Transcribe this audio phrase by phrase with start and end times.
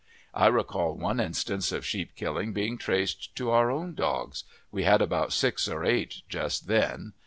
[0.33, 4.99] I recall one instance of sheep killing being traced to our own dogs we had
[4.99, 7.13] about six or eight just then.